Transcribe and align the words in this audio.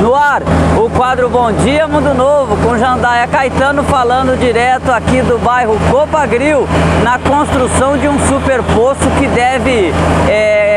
No 0.00 0.14
ar, 0.14 0.42
o 0.76 0.90
quadro 0.90 1.28
Bom 1.28 1.52
Dia 1.52 1.86
Mundo 1.86 2.14
Novo, 2.14 2.56
com 2.56 2.76
Jandaia 2.78 3.26
Caetano 3.26 3.82
falando 3.84 4.38
direto 4.38 4.90
aqui 4.90 5.22
do 5.22 5.38
bairro 5.38 5.78
Copagril, 5.90 6.66
na 7.02 7.18
construção 7.18 7.96
de 7.96 8.08
um 8.08 8.18
super 8.26 8.62
poço 8.62 9.08
que 9.18 9.26
deve 9.28 9.92
é, 10.28 10.73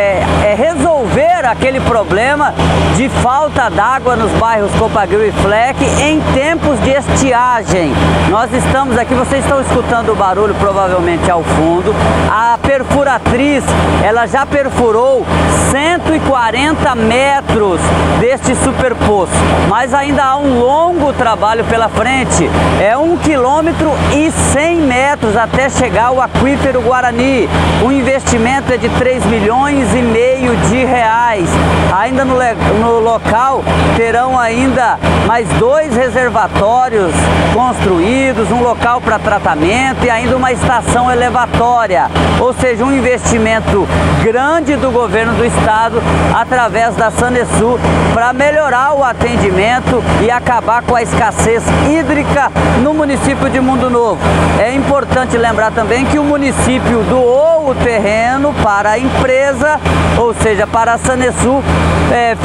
resolver 1.18 1.48
aquele 1.48 1.80
problema 1.80 2.54
de 2.96 3.10
falta 3.10 3.70
d'água 3.70 4.16
nos 4.16 4.32
bairros 4.34 4.72
Copagril 4.74 5.28
e 5.28 5.32
Fleck 5.32 5.84
em 5.84 6.22
tempos 6.34 6.80
de 6.82 6.92
estiagem. 6.92 7.92
Nós 8.30 8.54
estamos 8.54 8.98
aqui, 8.98 9.16
vocês 9.16 9.44
estão 9.44 9.60
escutando 9.62 10.12
o 10.12 10.16
barulho 10.16 10.54
provavelmente 10.56 11.30
ao 11.30 11.44
fundo. 11.44 11.94
A 12.30 12.58
perfuratriz, 12.62 13.64
ela 14.04 14.28
já 14.28 14.46
perfurou 14.46 15.26
140 15.72 16.96
metros 16.96 17.80
deste 18.20 18.56
super 18.56 18.94
poço, 18.94 19.32
mas 19.68 19.94
ainda 19.94 20.24
há 20.24 20.38
um 20.38 20.60
longo 20.60 21.14
trabalho 21.14 21.64
pela 21.66 21.90
frente. 21.90 22.50
É 22.80 22.96
um 22.96 23.18
quilômetro 23.18 23.92
e 24.14 24.32
100 24.54 24.78
metros 24.82 25.36
até 25.36 25.70
chegar 25.70 26.08
ao 26.08 26.22
aquífero 26.22 26.82
Guarani. 26.82 27.50
O 27.84 27.92
investimento 27.92 28.72
é 28.72 28.78
de 28.78 28.90
3 28.90 29.26
milhões 29.26 29.94
e 29.94 30.02
meio 30.02 30.27
de 30.70 30.86
reais. 30.86 31.50
Ainda 31.98 32.24
no, 32.24 32.36
no 32.80 33.00
local 33.00 33.64
terão 33.96 34.38
ainda 34.38 35.00
mais 35.26 35.48
dois 35.60 35.96
reservatórios 35.96 37.12
construídos, 37.54 38.52
um 38.52 38.62
local 38.62 39.02
para 39.02 39.18
tratamento 39.18 40.06
e 40.06 40.10
ainda 40.10 40.38
uma 40.38 40.52
estação 40.52 41.12
elevatória, 41.12 42.06
ou 42.40 42.54
seja, 42.54 42.86
um 42.86 42.96
investimento 42.96 43.88
grande 44.24 44.76
do 44.76 44.92
governo 44.92 45.34
do 45.34 45.44
estado 45.44 46.02
através 46.34 46.96
da 46.96 47.10
Sanesul 47.10 47.80
para 48.14 48.32
melhorar 48.32 48.94
o 48.94 49.04
atendimento 49.04 50.04
e 50.24 50.30
acabar 50.30 50.84
com 50.84 50.96
a 50.96 51.02
escassez 51.02 51.64
hídrica 51.90 52.52
no 52.84 52.94
município 52.94 53.50
de 53.50 53.60
Mundo 53.60 53.90
Novo. 53.90 54.20
É 54.60 54.72
importante 54.74 55.36
lembrar 55.36 55.72
também 55.72 56.06
que 56.06 56.20
o 56.20 56.24
município 56.24 57.04
doou 57.10 57.72
o 57.72 57.76
terreno 57.76 58.37
para 58.54 58.92
a 58.92 59.00
empresa, 59.00 59.80
ou 60.18 60.34
seja, 60.34 60.66
para 60.66 60.94
a 60.94 60.98
Sanesul, 60.98 61.64
é, 62.12 62.36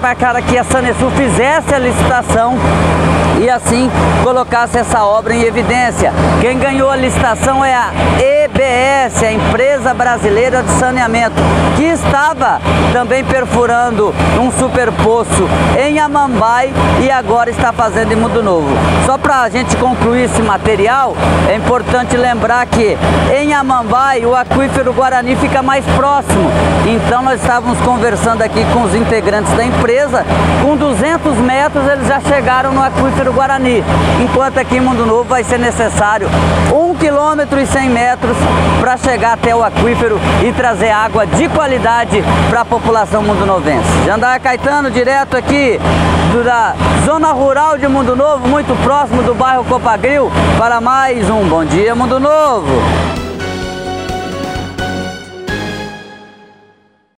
para 0.00 0.42
que 0.42 0.56
a 0.56 0.64
Sanesul 0.64 1.10
fizesse 1.10 1.74
a 1.74 1.78
licitação 1.78 2.56
e 3.42 3.50
assim 3.50 3.90
colocasse 4.22 4.78
essa 4.78 5.04
obra 5.04 5.34
em 5.34 5.42
evidência. 5.42 6.12
Quem 6.40 6.58
ganhou 6.58 6.88
a 6.88 6.96
licitação 6.96 7.64
é 7.64 7.74
a 7.74 7.90
EBS, 8.18 9.22
a 9.22 9.32
Empresa 9.32 9.92
Brasileira 9.92 10.62
de 10.62 10.70
Saneamento, 10.72 11.34
que 11.76 11.82
estava 11.82 12.60
também 12.92 13.24
perfurando 13.24 14.14
um 14.40 14.50
super 14.52 14.92
poço 14.92 15.48
em 15.76 15.98
Amambai 15.98 16.72
e 17.00 17.10
agora 17.10 17.50
está 17.50 17.72
fazendo 17.72 18.12
em 18.12 18.16
Mundo 18.16 18.42
Novo. 18.42 18.68
Só 19.06 19.18
para 19.18 19.42
a 19.42 19.48
gente 19.48 19.76
concluir 19.76 20.24
esse 20.24 20.42
material, 20.42 21.16
é 21.50 21.56
importante 21.56 22.16
lembrar 22.16 22.64
que 22.66 22.96
em 23.34 23.52
Amambai 23.54 24.24
o 24.24 24.36
aquífero 24.36 24.92
Guarani 24.92 25.31
fica 25.36 25.62
mais 25.62 25.84
próximo. 25.96 26.50
Então 26.86 27.22
nós 27.22 27.40
estávamos 27.40 27.78
conversando 27.80 28.42
aqui 28.42 28.64
com 28.72 28.82
os 28.82 28.94
integrantes 28.94 29.52
da 29.54 29.64
empresa, 29.64 30.24
com 30.62 30.76
200 30.76 31.36
metros 31.38 31.86
eles 31.86 32.06
já 32.06 32.20
chegaram 32.20 32.72
no 32.72 32.82
aquífero 32.82 33.32
Guarani, 33.32 33.84
enquanto 34.22 34.58
aqui 34.58 34.76
em 34.76 34.80
Mundo 34.80 35.06
Novo 35.06 35.24
vai 35.24 35.44
ser 35.44 35.58
necessário 35.58 36.28
1 36.72 36.94
km 36.94 37.58
e 37.60 37.66
100 37.66 37.90
metros 37.90 38.36
para 38.80 38.96
chegar 38.96 39.34
até 39.34 39.54
o 39.54 39.62
aquífero 39.62 40.20
e 40.42 40.52
trazer 40.52 40.90
água 40.90 41.26
de 41.26 41.48
qualidade 41.48 42.22
para 42.50 42.60
a 42.62 42.64
população 42.64 43.22
mundonovense. 43.22 43.88
Jandaia 44.04 44.40
Caetano, 44.40 44.90
direto 44.90 45.36
aqui 45.36 45.78
da 46.44 46.74
zona 47.04 47.30
rural 47.30 47.78
de 47.78 47.86
Mundo 47.86 48.16
Novo, 48.16 48.48
muito 48.48 48.74
próximo 48.82 49.22
do 49.22 49.34
bairro 49.34 49.64
Copagril, 49.64 50.30
para 50.58 50.80
mais 50.80 51.28
um 51.30 51.44
Bom 51.44 51.64
Dia 51.64 51.94
Mundo 51.94 52.18
Novo. 52.18 53.21